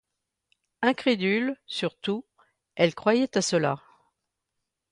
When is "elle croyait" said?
2.73-3.37